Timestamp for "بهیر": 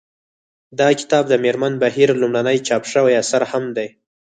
1.83-2.09